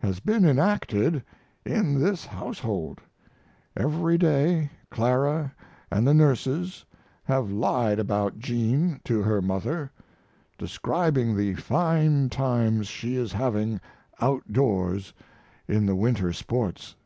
has 0.00 0.18
been 0.18 0.44
enacted 0.44 1.22
in 1.64 2.00
this 2.02 2.26
household. 2.26 3.00
Every 3.76 4.18
day 4.18 4.70
Clara 4.90 5.54
& 5.72 5.90
the 5.92 6.12
nurses 6.12 6.84
have 7.22 7.52
lied 7.52 8.00
about 8.00 8.40
Jean 8.40 9.00
to 9.04 9.22
her 9.22 9.40
mother, 9.40 9.88
describing 10.58 11.36
the 11.36 11.54
fine 11.54 12.28
times 12.28 12.88
she 12.88 13.14
is 13.14 13.30
having 13.32 13.80
outdoors 14.20 15.12
in 15.68 15.86
the 15.86 15.94
winter 15.94 16.32
sports. 16.32 16.96